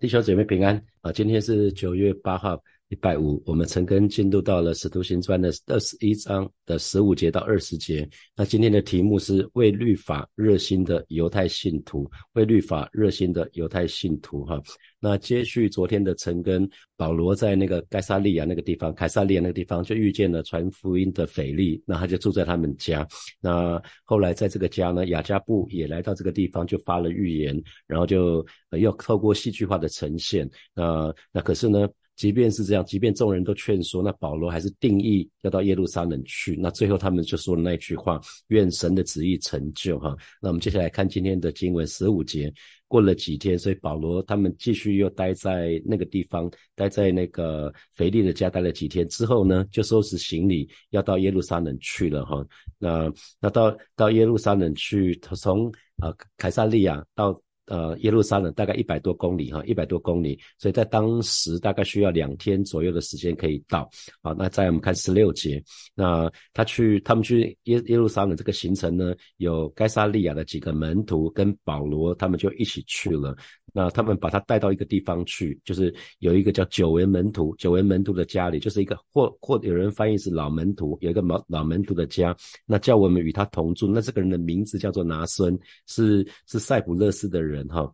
[0.00, 0.82] 弟兄姐妹平安。
[1.02, 1.10] 啊！
[1.10, 3.42] 今天是九月八号，礼拜五。
[3.46, 8.08] 我们陈根进入到了《使徒行传》的二十一章的十五节到二十节。
[8.36, 14.44] 那今天的题目是为律法热心的犹太信徒，为律法热心的犹太信徒。
[14.44, 14.60] 哈，
[14.98, 23.06] 那接续昨天的陈根，保罗在那个盖萨利亚那个地方，凯撒利亚那个地方就遇见了传福音的腓力，那他就住在他们家。
[23.40, 29.88] 那后来在这个家呢，雅加布也来到这个地方，就发了预言，然后就又透过戏剧化的。
[29.90, 31.88] 呈现，那呃那可是呢？
[32.16, 36.54] 即便是这样，即便众人都劝说，那保罗还是定义要到耶路撒冷去。
[36.54, 42.52] 那最后他们就说了那句话：“愿神的旨意成就。”哈，那我们接下来看今天的经文十五节。
[42.88, 52.22] 过了几天，所以保罗他们继续又待在那个地方，待在那个腓力的家待了几天之后呢，就收拾行李要到耶路撒冷去了。
[52.26, 52.44] 哈，
[52.76, 53.10] 那
[53.40, 57.40] 那到到耶路撒冷去，从呃凯撒利亚到。
[57.70, 63.88] 呃，耶路撒冷大概一百多公里哈，一百多公里，所以在当时大概需要两天左右的时间可以到。
[64.22, 65.62] 好，那再我们看十六节，
[65.94, 73.36] 那他去他们去耶耶路撒冷这个行程呢，有该撒利亚的几个门徒跟保罗他们就一起去了。
[73.72, 82.36] 那他们把他带到一个地方去，就是有一个叫久违门徒，久违门徒的家里，就是一个或或有人翻译是老门徒，有一个老老门徒的家。
[82.66, 83.86] 那叫我们与他同住。
[83.86, 87.92] 那这个人的名字叫做拿孙，是是塞浦勒斯的人哈。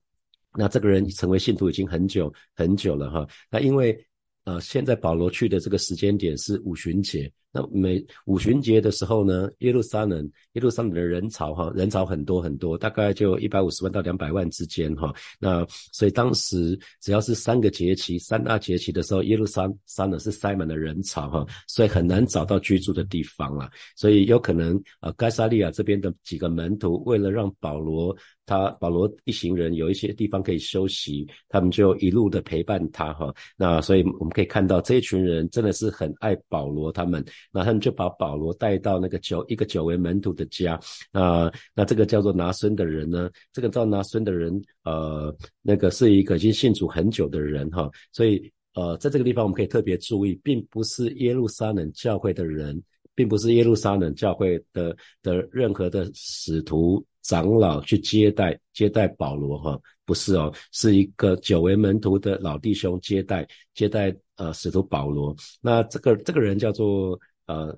[0.58, 3.26] 那这个人成为信徒已经很久很久了哈。
[3.50, 3.96] 那因为
[4.44, 7.30] 呃现在保罗去的这个时间点是五旬节。
[7.56, 15.10] 那每五旬节的时候呢，耶路撒冷耶路撒冷的人潮哈，人潮很多很多，大概就一百五十万到两百万之间哈。
[15.38, 23.70] 那所以当时只要是三个节期，三大节期的时候，耶路撒撒冷是塞满了人潮哈，所以很难找到居住的地方了。
[23.96, 33.34] 所以有可能啊，该萨利亚这边的几个门徒为了让保罗他保罗一行人有一些地方可以休息，他们就一路的陪伴他哈。
[33.56, 37.24] 那所以我们可以看到这一群人真的是很爱保罗他们。
[37.52, 40.78] 那他们就把保罗带到那个九一个九位门徒的家，
[41.12, 52.82] 啊，那这个叫做拿孙的人呢，这个叫拿孙的人，呃，那个是一个已经信主很久的人哈，所以呃，在这个地方我们可以特别注意，并不是耶路撒冷教会的人，
[53.14, 64.14] 并不是耶路撒冷教会的的任何的使徒长老去接待接待保罗哈，不是哦，是一个九位门徒的老弟兄接待接待。
[64.38, 67.76] 呃，使徒保罗，那这个这个人叫做呃。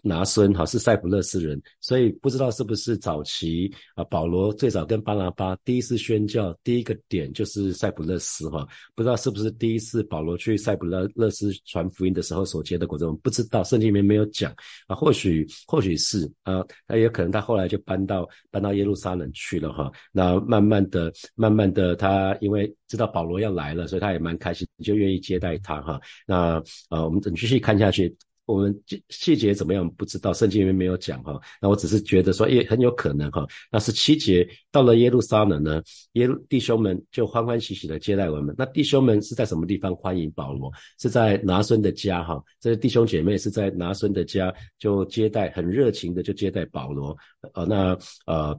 [0.00, 8.64] 拿孙哈是塞浦勒斯人，所以不知道是不是早期啊保罗最早跟巴拿巴第一次宣教第一个点就是塞浦勒斯哈，
[8.94, 14.54] 不知道是不是第一次保罗去塞浦勒勒斯传福音的时候所结的果子，我们不知道圣经里面没有讲
[14.86, 28.16] 啊，或许或许是啊，那也可能他后来就搬到搬到耶路撒冷去了哈，那慢慢的慢慢的他因为知道保罗要来了，所以他也蛮开心，就愿意接待他哈，那啊我们等继续看下去。
[28.48, 31.38] 我们细细节怎么样不知道，圣经里面没有讲哈。
[31.60, 33.46] 那我只是觉得说，也很有可能哈。
[33.70, 35.82] 那是七节到了耶路撒冷呢，
[36.14, 38.54] 耶路弟兄们就欢欢喜喜的接待我们。
[38.56, 40.72] 那弟兄们是在什么地方欢迎保罗？
[40.98, 42.42] 是在拿孙的家哈。
[42.58, 47.16] 这些弟兄姐妹是在拿孙的家就接待，很热情的就接待保罗。
[47.52, 48.58] 呃，那呃。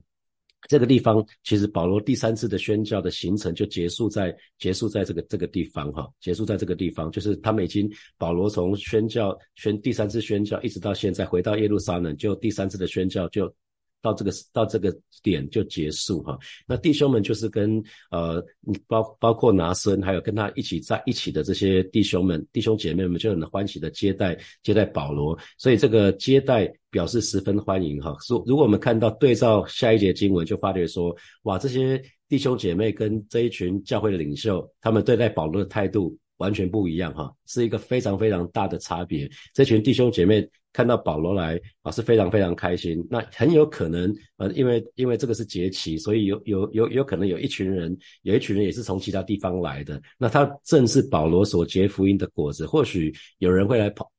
[0.69, 13.53] 这个地方其实保罗第三次的宣教的行程就结束在结束在这个这个地方哈，结束在这个地方，就是他们已经保罗从宣教宣第三次宣教一直到现在回到耶路撒冷，就第三次的宣教就。
[14.01, 18.43] 到这个到这个点就结束哈，那弟兄们就是跟呃
[18.87, 28.15] 包包括拿孙，还有跟他一起在一起的这些弟兄们弟兄姐妹们就很欢喜的接待接待保罗，所以这个接待表示十分欢迎哈。
[28.21, 39.29] 说如果我们看到对照下一节经文，就发觉说哇，这些弟兄姐妹跟这一群教会的领袖，他们对待保罗的态度完全不一样哈，是一个非常非常大的差别。
[39.53, 40.45] 这群弟兄姐妹。
[40.71, 43.03] 看到保罗来啊，是非常非常开心。
[43.09, 49.99] 那很有可能，呃，因为因为这个是节期，所以有有有有可能有一群人，有一群人也是从其他地方来的。
[50.15, 52.67] 那他正是保罗所结福音的果子。
[52.67, 54.09] 或许有人会来跑。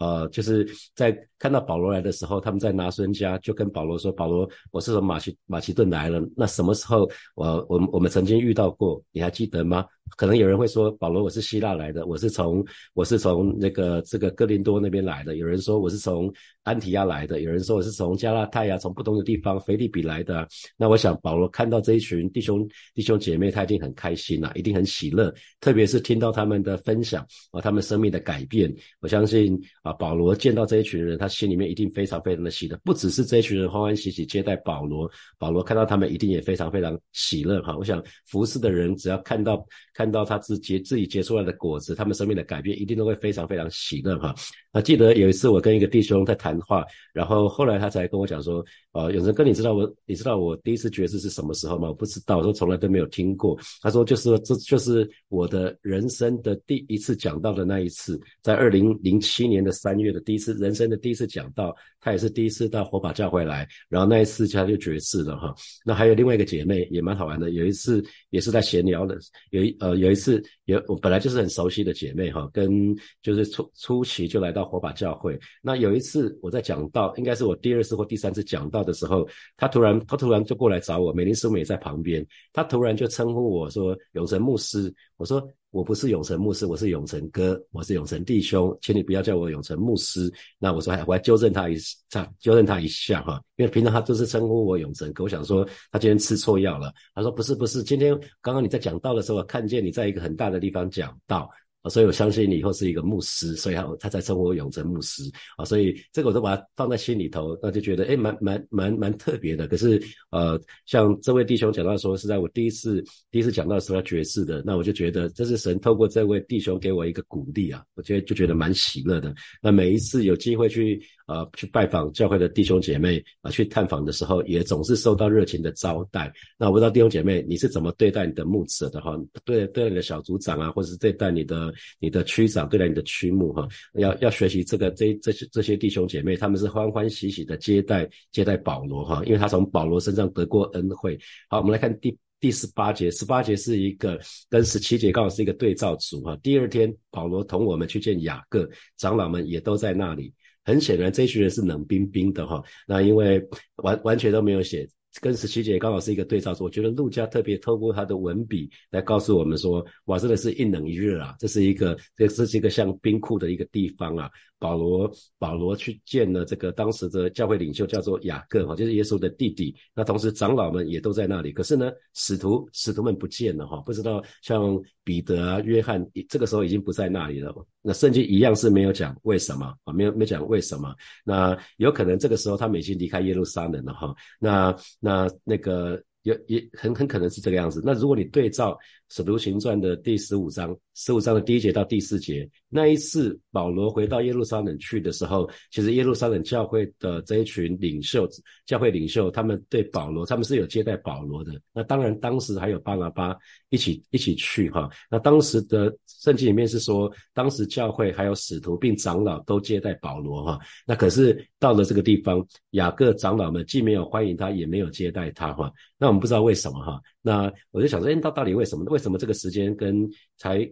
[0.00, 6.20] 呃，就是在看到保罗来的时候，他们在拿孙家就跟保罗说：“保罗，我是从马其马其顿来了。
[6.34, 9.00] 那什么时候我我我们曾经遇到过？
[9.12, 9.84] 你还记得吗？”
[10.16, 12.64] 可能有人会说：“保罗，我是希腊来的，我是从
[12.94, 16.32] 我是从那个这个哥林多那边来的。”有人说我是从
[16.64, 20.48] 安提亚来的，有人说我是从加拉太呀，从不同的地方腓利比来的。
[20.76, 28.74] 那我想保罗看到这一群弟兄弟兄姐妹，他一定很开心呐，一定很喜乐，特别是听到他们的分享啊，他们生命的改变。
[29.00, 29.89] 我相信啊。
[29.92, 37.76] 保罗见到这一群人，他心里面一定非常非常的喜乐，不只是这一群人欢欢喜喜接待保罗，保罗看到他们一定也非常非常喜乐哈。
[37.76, 39.64] 我想服侍的人只要看到
[39.94, 44.34] 看到他自结自己结出来的果子，他们生命的改变一定都会非常非常喜乐哈。
[44.72, 51.88] 啊，记得有一次我跟一个弟兄在谈话，然后后来他才跟我讲说，呃，永生哥，你知道我你知道我第一次觉知是什么时候吗？
[51.88, 53.58] 我不知道，我说从来都没有听过。
[53.82, 65.54] 他说就是这就是我的人生的第一次讲到的那一次，在二零零七年的三月的第一次人生的第一次讲到，他也是第一次到火把教会来，然后那一次他就绝世了哈。
[65.86, 69.18] 那还有另外一个姐妹也蛮好玩的，有一次也是在闲聊的，
[69.50, 75.38] 有一呃有一次有我本来就是很熟悉的姐妹哈，跟就是初初期就来到火把教会。
[75.62, 85.40] 那有一次我在讲到，应该是我第二次或第三次讲到的时候，他突然他突然就过来找我，美玲师母也在旁边，他突然就称呼我说永成牧师，我说。
[85.70, 90.32] 我不是永成牧师，我是永成哥，我是永成弟兄，请你不要叫我永成牧师。
[90.58, 95.22] 那我说，哎我要纠正他一下，纠正他一下哈，因为平常他都是称呼我永成哥。
[95.24, 96.92] 我想说，他今天吃错药了。
[97.14, 101.48] 他说不是不是，今天刚刚你在讲道的时候，看见你在一个很大的地方讲道。
[101.82, 105.22] 啊，所以我相信你以后是一个牧师，所以他他才称呼永成牧师
[105.56, 109.66] 啊，所以这个我都把它放在心里头，那就觉得哎，蛮蛮蛮蛮特别的。
[109.66, 119.34] 可是呃，像这位弟兄讲到说，是在我第一次第一次讲到的时候要爵士的，那我就觉得这是神透过这位弟兄给我一个鼓励啊，我觉得就觉得蛮喜乐的。
[119.62, 121.00] 那每一次有机会去。
[121.30, 126.32] 呃，去拜访教会的弟兄姐妹啊，去探访的时候，也总是受到热情的招待。
[126.58, 129.16] 那我不知道弟兄姐妹你是怎么对待你的牧者的哈？
[129.44, 133.68] 对对待你的小组长啊，或者是对待你的你的区长，对待你的区牧哈？
[133.94, 141.16] 要要学习这个这这些这些弟兄姐妹，他们是欢欢喜喜的接待接待保罗哈，因为他从保罗身上得过恩惠。
[141.48, 144.18] 好，我们来看第第十八节，十八节是一个
[144.48, 146.36] 跟十七节刚好是一个对照组哈。
[146.42, 150.32] 第二天，保罗同我们去见雅各长老们，也都在那里。
[150.64, 152.62] 很显然，这群人是冷冰冰的哈。
[152.86, 153.42] 那因为
[153.76, 154.88] 完完全都没有写，
[155.20, 156.64] 跟十七姐刚好是一个对照组。
[156.64, 161.34] 我觉得陆家特别透过他的文笔来告诉我们说，哇，真的是一冷一热啊！
[161.38, 164.30] 这是一个，这这是一个像冰库的一个地方啊。
[164.60, 169.74] 保罗保罗去见了这个当时的教会领袖，叫做雅各哈，就是耶稣的弟弟。
[169.94, 171.50] 那同时长老们也都在那里。
[171.50, 177.52] 可是呢，使徒使徒们不见了哈，不知道像彼得啊、约翰，这个时候已经不在那里了。
[177.82, 180.94] 那圣经一样是没有讲为什么啊，没有没讲为什么。
[181.24, 184.14] 那有可能这个时候他们已经离开耶路撒冷了哈。
[184.38, 186.00] 那那那个。
[186.22, 187.80] 也也很很可能是这个样子。
[187.84, 188.72] 那如果你对照
[189.08, 198.28] 《使徒行传》的第十五章，十五章的第一节到第四节，那一次保罗回到耶路撒冷去的时候，其实耶路撒冷教会的这一群领袖，
[198.66, 201.52] 教会领袖，他们对保罗，他们是有接待保罗的。
[201.72, 203.34] 那当然，当时还有巴拿巴
[203.70, 204.88] 一起一起去哈。
[205.10, 210.58] 那当时的圣经里面是说，当时教会还有使徒并长老都接待保罗哈。
[210.86, 215.72] 那可是到了这个地方，雅各长老们既没有欢迎他，也没有接待他哈。
[215.96, 218.84] 那我们不知道为什么哈，那我就想说，哎，到到底为什么？
[218.86, 220.68] 为什么这个时间跟才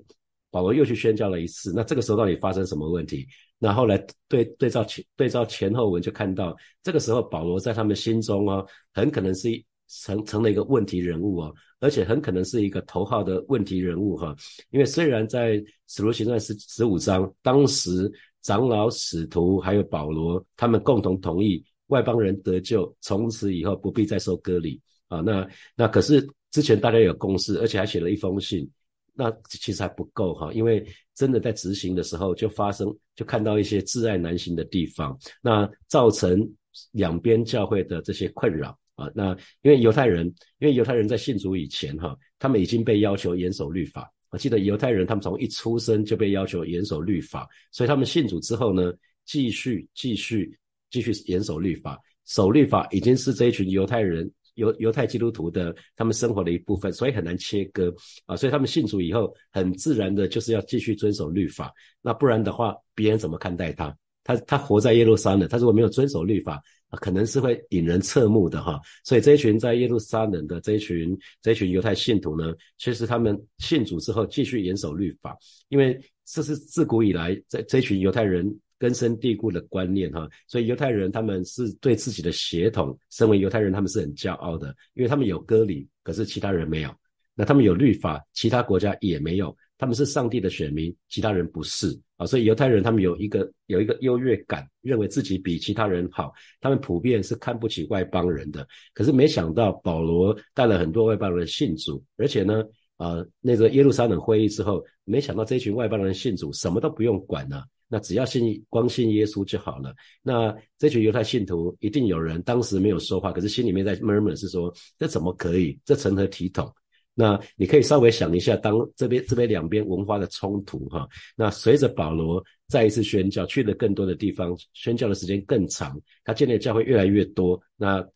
[0.50, 1.72] 保罗又去宣教了一次？
[1.74, 3.26] 那这个时候到底发生什么问题？
[3.58, 9.48] 那后来对对照前对照前后文就看到，这个时候保罗在他们心中哦，很可能是
[9.88, 14.34] 成成了一个问题人物哦，而且很可能是一个头号的问题人物哈。
[14.70, 18.10] 因为虽然在使徒行传十十五章，当时
[18.42, 24.80] 长老、使徒还有保罗他们共同同意外邦人得救，从此以后不必再受割礼。
[25.08, 28.68] 啊，那那可是之前大家有共识，而且还写了一封信，
[29.14, 36.48] 那其实还不够哈，因为真的在执行的时候就发生，就看到一些挚爱难行的地方，那造成
[36.92, 39.10] 两边教会的这些困扰啊。
[39.14, 40.26] 那因为犹太人，
[40.58, 44.10] 因为犹太人在信主以前哈，他们已经被要求严守律法。
[44.30, 48.92] 我记得犹太人他们从一出生就被要求严守律法，所以他们信主之后呢，
[49.24, 50.54] 继续继续
[50.90, 54.30] 继续严守律法，守律法已经是这一群犹太人。
[54.58, 57.94] 犹犹太基督徒的他们生活的一部分，所以很难切割
[58.26, 61.72] 啊，所以他们信主以后，很自然的就是要继续遵守律法，
[62.02, 63.96] 那不然的话，别人怎么看待他？
[64.24, 66.60] 他他活在耶路撒冷，他如果没有遵守律法，
[67.00, 68.78] 可能是会引人侧目的哈。
[69.02, 75.34] 所以这一群在耶路撒冷的这一群这一群犹太信徒呢，其实他们信主之后继续严守律法，
[75.70, 78.54] 因为这是自古以来这这一群犹太人。
[78.78, 86.90] 根深蒂固的观念哈，所以犹太人他们是对自己的血统，身为犹太人他们是很骄傲的，因为他们有割礼，可是其他人没有；
[87.34, 89.56] 那他们有律法，其他国家也没有。
[89.80, 96.32] 他们是上帝的选民，其他人不是啊，所以犹太人他们有一个有一个优越感，认为自己比其他人好。
[96.60, 102.64] 他们普遍是看不起外邦人的，可是没想到保罗带了很多外邦人信主，而且呢，
[102.96, 107.64] 啊，那个耶路撒冷会议之后，没想到这群外邦人信主，什么都不用管了。
[107.88, 109.94] 那只要信光信耶稣就好了。
[110.22, 115.78] 那这群犹太信徒一定有人当时没有说话，可是心里面在 murmur 是说，这怎么可以？
[115.84, 116.72] 这成何体统？
[117.14, 128.06] 那你可以稍微想一下，当这边这边两边文化的冲突哈，那随着保罗再一次宣教，去了更多的地方，宣教的时间更长，他建立的教会越来越多，那。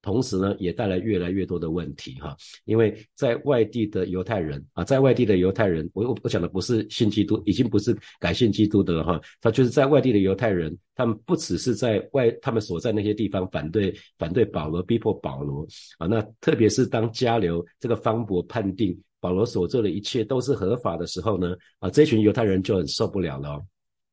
[0.00, 15.66] 同时呢，也带来越来越多的问题哈，因为在外地的犹太人啊，在外地的犹太人，我我我讲的不是信基督，已经不是改信基督的了哈，他就是在外地的犹太人，他们不只是在外，他们所在那些地方反对反对保罗，逼迫保罗
[15.98, 23.60] 啊，那特别是当加流这个方伯判定保罗所做的一切都是合法的时候呢，啊，这群犹太人就很受不了了，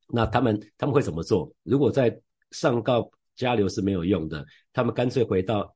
[0.08, 1.50] 那他们他们会怎么做？
[1.62, 5.72] 如果在上告加流是没有用的，他们干脆回到。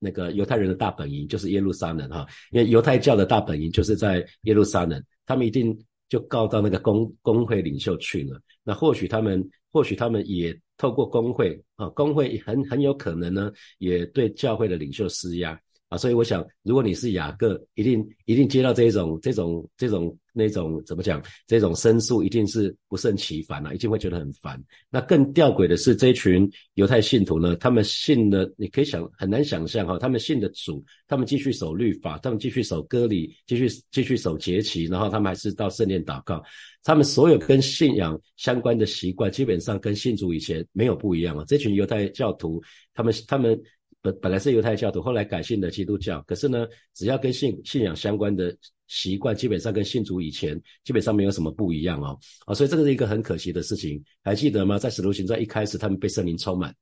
[0.00, 5.78] 那个犹太人的大本营就是耶路撒冷哈，因为犹太教的大本营就是在耶路撒冷，他们一定
[6.08, 8.40] 就告到那个公公会领袖去了。
[8.64, 15.60] 那或许他们，或许他们也透过工会啊，工会很很有可能呢，也对教会的领袖施压。
[15.88, 21.22] 啊，所以我想，如果你是雅各，一定一定接到这种这种这种那种怎么讲？
[21.46, 24.58] 这种申诉一定是不胜其烦啊，一定会觉得很烦。
[24.88, 36.42] 那更吊诡的是，这群犹太信徒呢，他们信的，你可以想很难想象哈，他们信的主，他们继续守律法，他们继续守割礼，继续继续守节期，然后他们还是到圣殿祷告，
[36.82, 41.44] 他们所有跟信仰相关的习惯，基本上跟信主以前没有不一样啊。
[41.46, 42.62] 这群犹太教徒，
[42.94, 43.60] 他们他们。
[44.02, 46.22] 本本来是犹太教徒，后来改信的基督教。
[46.22, 48.56] 可是呢，只要跟信信仰相关的
[48.90, 52.18] 习惯，基本上跟信主以前基本上没有什么不一样哦。
[52.44, 54.02] 啊，所以这个是一个很可惜的事情。
[54.24, 54.78] 还记得吗？
[54.78, 56.74] 在使徒行传一开始，他们被圣灵充满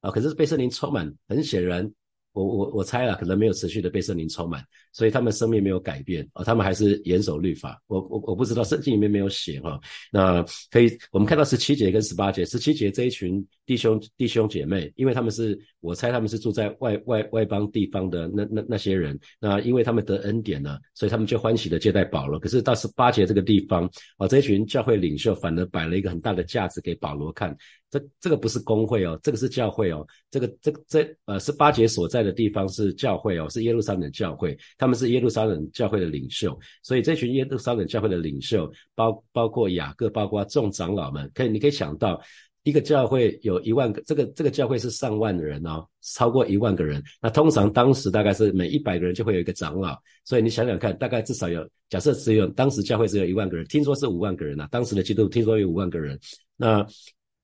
[0.00, 1.90] 啊，可是被圣灵充满，很显然。
[2.32, 4.62] 我我我猜啊，可能没有持续的被圣灵充满，
[4.96, 7.78] 所以他们生命没有改变啊，他们还是严守律法。
[7.86, 9.78] 我我我不知道圣经里面没有写哈。
[10.10, 22.40] 那可以，我们看到十七节跟十八节，十七节这一群弟兄弟兄姐妹，因为他们是我猜他们是住在外外外邦地方的那那那些人，那因为他们得恩典了，所以他们就欢喜的接待保罗。
[22.40, 23.84] 可是到十八节这个地方
[24.16, 27.54] 啊，这一群教会领袖反而摆了一个很大的架子给保罗看。
[27.88, 30.04] 这这个不是工会哦，这个是教会哦。
[30.28, 36.56] 这个这个这呃是八节所在的地方是教会哦，是耶路撒冷教会，他们是耶路撒冷教会的领袖。
[36.80, 42.20] 所以这群耶路撒冷教会的领袖，包包括雅各，包括众长老们，可以你可以想到，
[42.62, 47.02] 一个教会有一万个，这个这个教会是上万的人哦，超过一万个人。
[47.20, 56.16] 那通常当时大概是每一百个人就会有一个长老，所以你想想看，大概至少有假设只有当时教会只有一万个人，听说是五万个人呐，当时的基督听说有五万个人，
[56.56, 56.86] 那。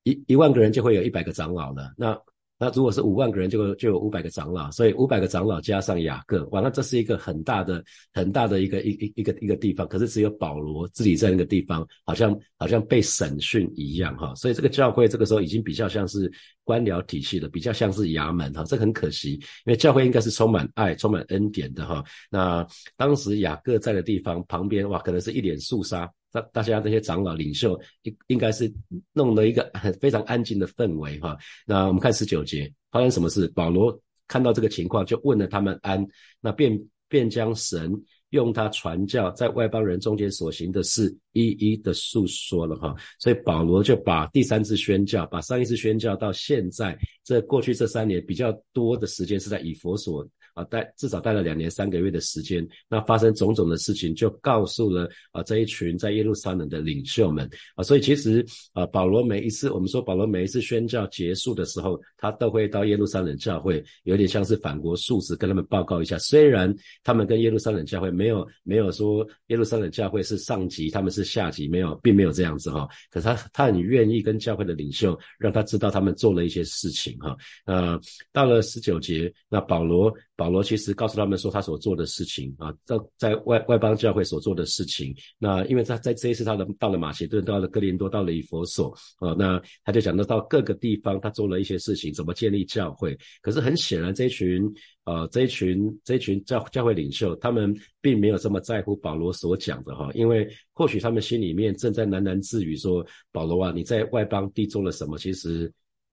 [0.04, 2.20] 一一万个人就会有一百个长老了，那
[2.62, 9.84] 那如果是五万个人，就就有五百个长老，所以五百个长老加上雅各，哇，那这是一个很大的很大的一个一一一个一个地方。
[9.88, 14.32] 可是只有保罗自己在那个地方，好像好像被审讯一样哈。
[14.36, 16.30] 所以这个教会这个时候已经比较像是
[16.62, 18.62] 官僚体系了，比较像是衙门哈。
[18.62, 19.40] 这很可惜，因
[19.72, 22.04] 为教会应该是充满爱、充满恩典的哈。
[22.30, 22.64] 那
[22.96, 26.08] 当时雅各在的地方旁边，哇，可能是一脸肃杀。
[26.32, 28.72] 大大家这些长老领袖应应该是
[29.12, 29.70] 弄了一个
[30.00, 31.36] 非常安静的氛围哈。
[31.66, 33.46] 那我们看十九节发生什么事？
[33.48, 33.96] 保罗
[34.26, 36.04] 看到这个情况，就问了他们安，
[36.40, 37.92] 那便便将神
[38.30, 42.94] 用他传教在外邦人中间所行的事一一的述说了哈。
[43.18, 50.26] 所以保罗就把第三次宣教，把上一次宣教到现在这过去这三年比较多的时间是在以佛所。
[50.54, 66.18] 啊，待至少待了两年三个月的时间，那发生种种的事情，就告诉了啊这一群在耶路撒冷的领袖们啊，所以其实啊保罗每一次我们说保罗每一次宣教结束的时候，他都会到耶路撒冷教会，有点像是反国述职，跟他们报告一下。
[66.18, 72.86] 虽然他们跟耶路撒冷教会没有没有说耶路撒冷教会是上级，他们是下级，没有，并没有这样子哈。
[73.10, 77.36] 可是他他很愿意跟教会的领袖让他知道他们做了一些事情哈。
[77.64, 77.98] 呃，
[78.32, 80.12] 到了十九节，那保罗。
[80.42, 85.14] 保罗其实告诉他们说，他所做的事情啊，在在外外邦教会所做的事情。
[85.38, 93.16] 那因为他在这一次他的到了马其顿，到了哥林多，到了以佛所啊，那他就讲到到各个地方，他做了一些事情，怎么建立教会。
[93.40, 94.68] 可是很显然，这一群
[95.04, 105.16] 呃这一群这一群教教会领袖，他们并没有这么在乎保罗所讲的哈，因为或许他们心里面正在喃喃自语说，保罗啊，你在外邦地做了什么？
[105.16, 105.72] 其实。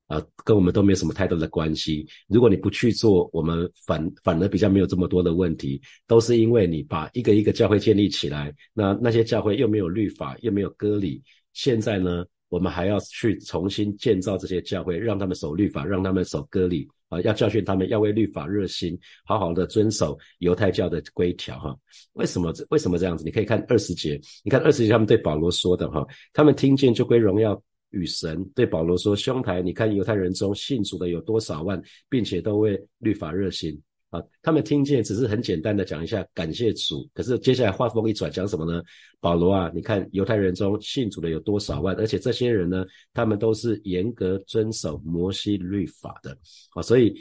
[0.10, 2.06] 啊，跟我们都没有什么太多的关系。
[2.28, 11.22] 如果你不去做，我们反反而比较没有这么多的问题，都是因为你把一个一个教会建立起来，那那些教会又没有律法，又没有割礼。
[11.54, 21.78] 现在呢，我们还要去重新建造这些教会，让他们守律法，让他们守割礼啊，要教训他们，要为律法热心，好好的遵守犹太教的规条哈。
[22.14, 23.24] 为什么为什么这样子？
[23.24, 27.62] 你可以看二十节，你看二十节他们对保罗说的哈，他们听见就归荣耀。
[27.92, 33.80] 与神，对保罗说：“兄台，你看犹太人中信主的有多少万，并且都为律法热心。”
[34.10, 38.82] 啊，他们听见只是很简单的讲一下感谢主，可是接下来话锋一转，讲什么呢？
[39.20, 46.38] 保罗啊，你看犹太人中信主的有多少万，而且这些人呢，他们都是严格遵守摩西律法的。
[46.74, 47.14] 啊，所以。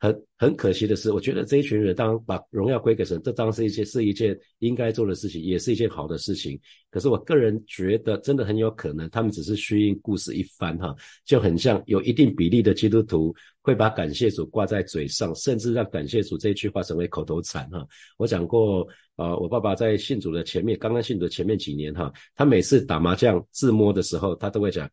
[0.00, 6.58] 很很可惜的是，我觉得这一群人当把荣耀归给神，这当是一件是一件应该做的事情，也是一件好的事情。
[6.90, 17.84] 可是我个人觉得，真的很有可能他们只是虚应故事一番哈，就很像有一定比例的基督徒会把感谢主挂在嘴上，甚至让感谢主这一句话成为口头禅哈。
[18.18, 18.86] 我讲过
[19.16, 24.88] 啊，我爸爸在信主的前面，刚刚信主的前面几年哈，他每次打麻将自摸的时候，他都会讲。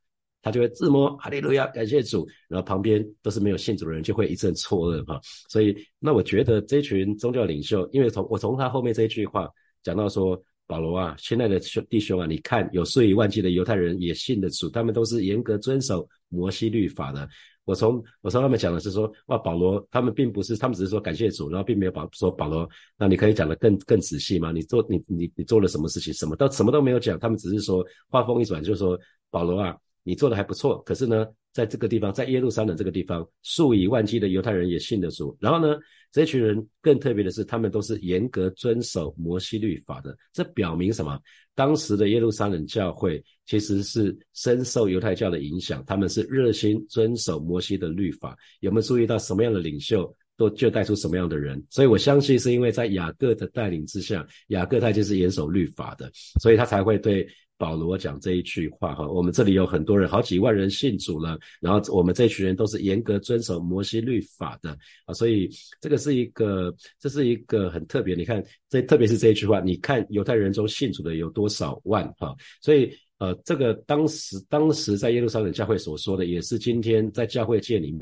[0.46, 5.20] 他就会自摸哈利路亚，感谢主，然后旁边都是没有信主的人，就会一阵错愕哈。
[5.50, 9.50] 所以，那我觉得这群宗教领袖，因为从我从他后面这一句话
[9.82, 17.28] 讲到说，保罗啊，现在的兄弟兄啊，你看有数以万计的犹太人也信的主，他们都是严格遵守摩西律法的。
[17.64, 24.52] 我从我从他们讲的是说，哇，保罗他们并不是，他们只是说感谢主，然后并没有保说保罗，那你可以讲的更更仔细吗？
[24.52, 26.14] 你做你你你做了什么事情？
[26.14, 28.96] 什么都什么都没有讲，他们只是说话锋一转，就是说
[29.32, 29.76] 保罗啊。
[30.08, 35.36] 你做的还不错，可是呢，在这个地方，在耶路撒冷这个地方，数以万计的犹太人也信得主。
[35.42, 35.76] 然后呢，
[36.12, 40.16] 这群人更特别的是，他们都是严格遵守摩西律法的。
[40.32, 41.20] 这表明什么？
[41.56, 48.38] 当时的耶路撒冷教会其实是深受犹太教的影响，他们是热心遵守摩西的律法。
[48.60, 51.66] 有没有注意到什么样的领袖都就带出什么样的人？
[51.72, 57.28] 所以我相信是因为在雅各的带领之下，雅各他就是严守律法的，所以他才会对。
[57.58, 68.16] 保罗讲这一句话哈，我们这里有很多人，好几万人信主了，然后我们这群人都是严格遵守摩西律法的啊，所以这个是一个，这是一个很特别。
[68.16, 78.02] 你看，这特别是这一句话，你看犹太人中信主的有多少万哈，所以呃，这个当时当时在耶路撒冷教会所说的，也是今天在教会界里面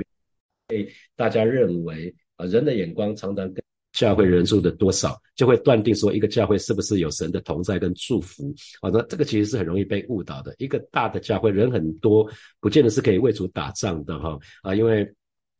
[0.67, 3.63] 被大家认为啊，人的眼光常常跟。
[3.93, 8.89] 教会人数的多少，就会断定说一个教会是不是有神的同在跟祝福啊？
[8.91, 10.53] 那这个其实是很容易被误导的。
[10.57, 12.27] 一个大的教会人很多，
[12.59, 14.75] 不见得是可以为主打仗的哈啊！
[14.75, 15.03] 因为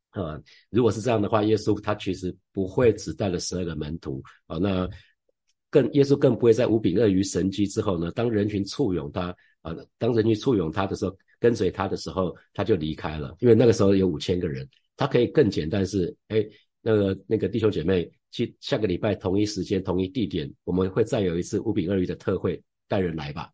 [0.09, 4.57] 啊，如果是这样的话，耶稣他其实不会只带了十二个门徒啊。
[4.57, 4.89] 那
[5.69, 13.35] 更耶稣更不会在五饼二鱼神迹之后呢，当人群簇拥他啊，当人群簇拥他的时候，跟随他的时候，他就离开了。
[13.39, 14.67] 因为那个时候有五千个人，
[14.97, 16.43] 他可以更简单是哎，
[16.83, 18.07] 那个那个弟兄姐妹。
[18.35, 23.47] 去下个礼拜同一时间同一地点，我们会再有一次五饼二鱼的特会，带人来吧。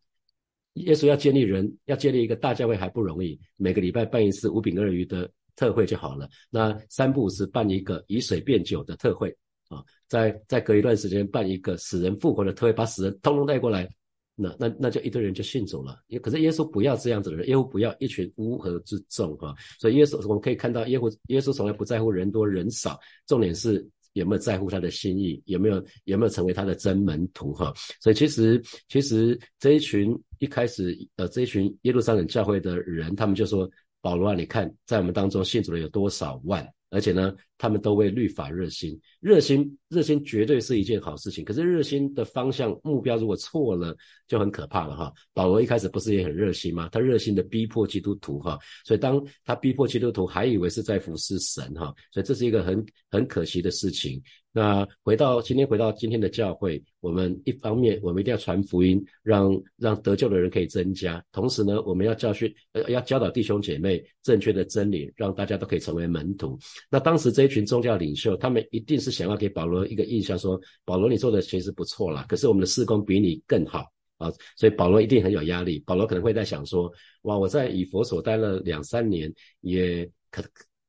[0.72, 6.26] 耶稣要建立人，要建立一个大教会还不容易，每个礼拜办一次五饼二鱼的特会就好了。
[6.48, 9.28] 那三不五时办一个以水变酒的特会
[9.68, 13.86] 啊，再再隔一段时间办一个死人复活的特会，把死人通通带过来，
[14.40, 16.00] 那那那就一堆人就信主了。
[16.08, 19.54] 也可是耶稣不要这样子的人，耶稣不要一群乌合之众哈。
[19.78, 23.86] 所以耶稣我们可以看到，耶稣耶稣从来不在乎人多人少，重点是。
[24.14, 25.40] 有没有在乎他的心意？
[25.46, 27.52] 有没有有没有成为他的真门徒？
[27.54, 36.68] 哈，所以其实其实这一群一开始呃这一群耶路撒冷教会的人，他们就说保罗啊，你看在我们当中信主的有多少万？
[36.90, 41.44] 而且呢，他们都为律法热心，热心热心绝对是一件好事情。
[41.44, 45.12] 可是热心的方向目标如果错了，就很可怕了哈。
[45.32, 46.88] 保罗一开始不是也很热心吗？
[46.90, 54.20] 他热心的逼迫基督徒哈，所以当他逼迫基督徒，还以为是在服侍神哈，所以这是一个很很可惜的事情。
[54.52, 66.58] 那回到今天，回到今天的教会，我们一方面我们一定要传福音，让让得救的人可以增加；同时呢，我们要教训，呃，要教导弟兄姐妹正确的真理，让大家都可以成为门徒。
[66.88, 73.84] 那当时这一群宗教领袖，他们一定是想要给保罗一个印象，说保罗你做的其实不错啦，可是我们的事工比你更好
[74.18, 75.82] 啊，所以保罗一定很有压力。
[75.86, 80.42] 保罗可能会在想说，哇，我在以佛所待了两三年，也可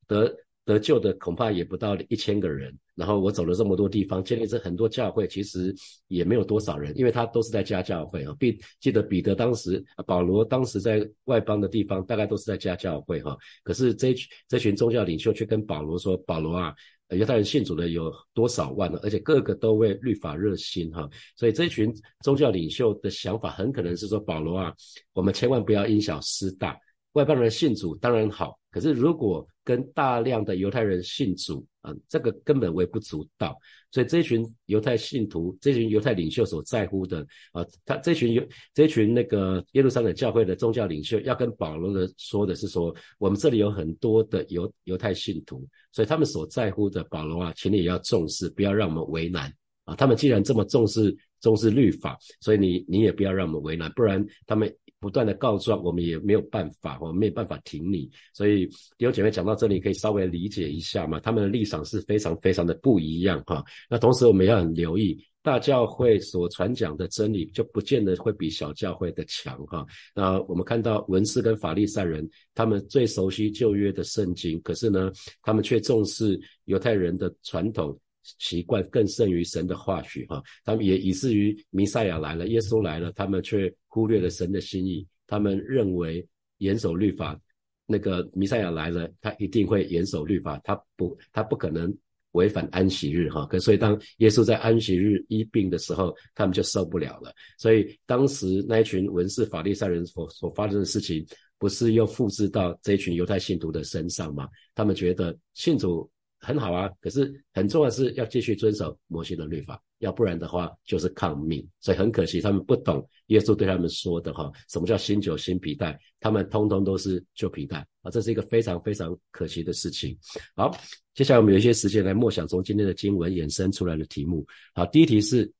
[0.08, 0.32] 得。
[0.71, 5.75] 得救的恐怕也不到一千个人，然后我走了这么多地方，建立这很多教会，其实
[6.07, 8.34] 也没有多少人，因为他都是在家教会啊。
[8.39, 13.38] 彼记得彼得当时，保罗当时在外邦的地方，大概都是在家教会哈。
[13.63, 14.15] 可是这
[14.47, 16.73] 这群宗教领袖却跟保罗说：“保罗啊，
[17.10, 18.97] 犹太人信主的有多少万呢？
[19.03, 21.10] 而且个个都为律法热心哈。
[21.36, 24.73] 所以这群宗教领袖的想法很可能是说：保罗啊，
[25.12, 26.77] 我们千万不要因小失大。
[27.13, 33.56] 外邦人信主当然好，可是如果跟大量的犹太人信主啊，这个根本微不足道。
[33.91, 38.43] 所以这群犹太信徒，这群犹太领袖所在乎的啊，他这群犹
[38.74, 49.54] 这群那个耶路撒冷教会的宗教领袖要跟保罗的说的是说，我们这里有很多的犹犹太信徒，所以他们所在乎的保罗啊，请你也要重视，不要让我们为难
[49.86, 49.95] 啊。
[49.95, 54.74] 他们既然这么重视重视律法，所以你你也不要让我们为难，不然他们。
[55.01, 58.09] 不断的告状，我们也没有办法，我们没有办法挺你。
[58.33, 63.61] 所以弟兄姐妹讲到这里，可以稍微理解一下嘛，他们的立场是非常非常的不一样哈。
[63.89, 65.21] 那同时我们要很留意。
[65.43, 69.83] 大教会所传讲的真理，就不见得会比小教会的强哈。
[70.13, 75.11] 那我们看到文士跟法利赛人，他们最熟悉旧约的圣经，可是呢，
[75.41, 77.99] 他们却重视犹太人的传统
[78.37, 80.39] 习惯更胜于神的话语哈。
[80.63, 85.08] 他们也以至于弥赛亚来了，耶稣来了，他们却忽略了神的心意。
[85.27, 86.27] 他们认为
[86.58, 87.39] 严守律法，
[87.86, 91.95] 那个弥赛亚来了，他一定会严守律法，他不，他不可能。
[92.34, 97.30] 违反安息日哈，可所以当耶稣在安息日医病的时候，他们就受不了了。
[97.58, 101.25] 所以当时那一群文士法利赛人所所发生的事情，
[101.58, 104.47] 不是又复制到这一群犹太信徒的身上吗？
[104.73, 106.10] 他们觉得信主
[106.41, 109.82] 很好啊，可是很重要的是要继续遵守摩西的律法。
[109.99, 120.17] 要不然的话就是抗命，所以很可惜他们不懂耶稣对他们说的哈，什么叫新酒新皮带，他们通通都是旧皮带啊，这是一个非常非常可惜的事情。
[120.56, 120.75] 好，
[121.13, 124.43] 接下来我们有一些时间来默想从今天的经文衍生出来的题目。
[124.73, 125.54] 好，第一题是，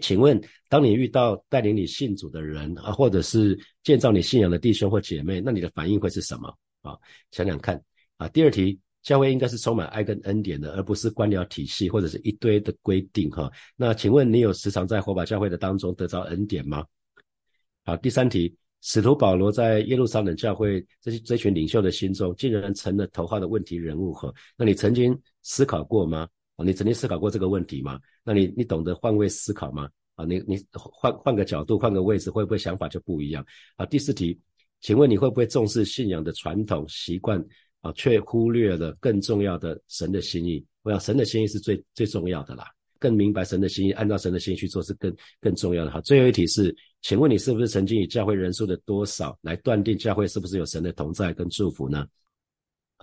[0.00, 6.56] 请问当你遇到带领你信主的人啊，或者是建造你信仰的弟兄或姐妹，那你的反应会是什么？
[6.82, 6.96] 啊，
[7.32, 7.82] 想想看
[8.16, 8.28] 啊。
[8.28, 8.78] 第二题。
[9.02, 13.50] 教会应该是充满爱跟恩典的，而不是官僚体系或者是一堆的规定哈。
[13.76, 16.84] 那请问你有时常在火把教会的当中得着恩典吗？
[17.84, 24.32] 好，第三题，使徒保罗在耶路撒冷教会这这群领袖的心中，竟然成了头号的问题人物哈。
[24.56, 26.28] 那你曾经思考过吗？
[26.64, 27.98] 你曾经思考过这个问题吗？
[28.22, 29.88] 那你你懂得换位思考吗？
[30.14, 33.44] 啊，你你换换个角度，换个位置，会不会想法就不一样？
[33.76, 34.38] 好，第四题，
[34.80, 37.44] 请问你会不会重视信仰的传统习惯？
[37.82, 40.64] 啊，却忽略了更重要的神的心意。
[40.82, 42.64] 我想神的心意是最最重要的啦，
[42.98, 45.90] 更明白神的心意，按照神的心意去做是更更重要的。
[45.90, 52.06] 好，最后一题是，请问你是不是曾经以教会人数的多少来断定教会是不是有神的同在跟祝福呢？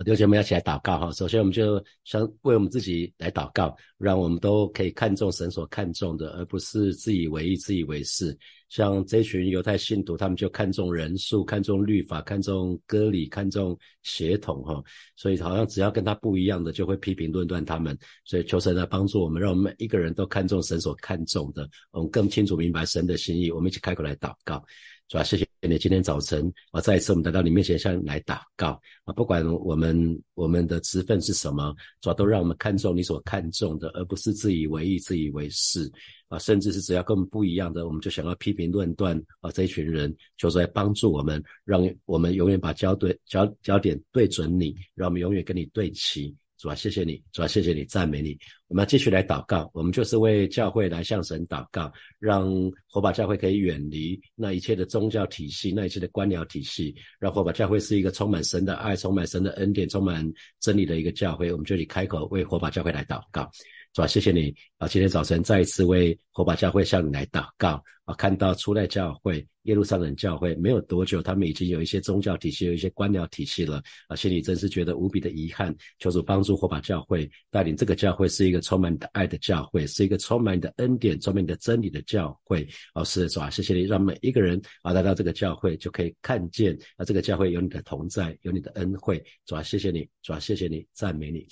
[0.02, 1.12] 弟兄姐妹，要起来祷告哈。
[1.12, 8.36] 首先，我们就想为我们自己来祷告，让我们都可以看重神所看重的，而不是自以为意、自以为是。
[8.70, 14.82] 像这群犹太信徒，他们就看重人数、看重律法、看重割礼、看重血统哈。
[15.16, 17.98] 所以，好像只要跟他不一样的，就会批评论断他们。
[18.24, 23.50] 所以，求神来帮助我们，让我们每一个人都看重神所看重的，我们更清楚明白神的心意。
[23.50, 24.64] 我们一起开口来祷告。
[25.10, 28.80] 主要谢谢你今天早晨啊，再一次我们来到你面前向你来祷告。
[29.02, 35.90] 啊，不管我们我们的职分是什么，主要都让我们看重你所看重的，而不是自以为意、自以为是。
[36.28, 46.32] 啊，甚至是只要跟我们不一样的，我们就想要批评论断啊，这一群人，求主来帮助我们，让我们永远把焦对焦焦点对准你，让我们永远跟你对齐。
[46.60, 48.38] 主啊，谢谢你，主啊，谢谢你，赞美你。
[48.68, 52.52] 我们要继续来祷告，我们就是为教会来向神祷告，让
[52.86, 61.50] 火把教会可以远离那一切的宗教体系，那一切的官僚体系，让火把教会是一个充满神的爱、充满神的恩典、充满真理的一个教会。
[61.50, 63.50] 我们就以开口为火把教会来祷告。
[63.92, 64.86] 主啊，谢谢你啊！
[64.86, 68.14] 今天早晨再一次为火把教会向你来祷告啊！
[68.14, 74.14] 看到初代教会、耶路撒冷教会没有多久，他们已经有一些宗教体系、有一些官僚体系了啊！
[74.14, 75.74] 心里真是觉得无比的遗憾。
[75.98, 82.64] 求主帮助火把教会带领这个教会是一个充满你的爱的教会，是一个充满你的恩典、充满你的真理的教会。
[82.94, 89.20] 哦，是，主啊，谢谢你，让每一个人啊来到这个教会就可以看见啊这个教会有你的同在，有你的恩惠。
[89.44, 91.44] 主啊，谢谢你，主啊，谢谢你，赞美你。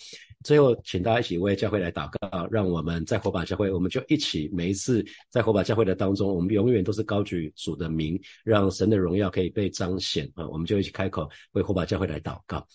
[0.48, 10.48] 最后，请大家一起为教会来祷告，让我们在火把教会，我们就一起每一次在火把教会的当中，我们永远都是高举主的名，让神的荣耀可以被彰显啊！
[10.48, 12.66] 我们就一起开口为火把教会来祷告。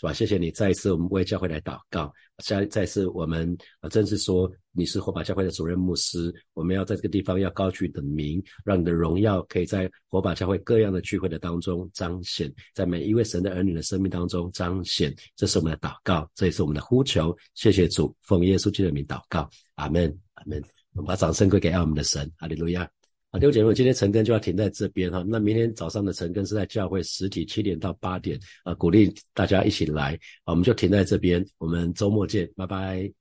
[0.00, 0.14] 是吧？
[0.14, 2.10] 谢谢你再一次，我们为教会来祷告。
[2.42, 15.14] 再再次，我们啊，正是说你是火把教会的主任牧师，我们要在这个地方要高举你的名，让你的荣耀可以在火把教会各样的聚会的当中彰显，在每一位神的儿女的生命当中彰显。
[15.36, 17.36] 这是我们的祷告，这也是我们的呼求。
[17.54, 20.64] 谢谢主，奉耶稣基督的名祷告，阿门，阿门。
[20.94, 22.88] 我们把掌声归给爱我们的神，哈利路亚。
[23.30, 25.24] 啊，六姐妹，今天晨更就要停在这边哈。
[25.28, 30.18] 那明天早上的晨更是在教会实体七点到八点啊，鼓励大家一起来。
[30.44, 33.19] 我们就停在这边，我们周末见，拜拜。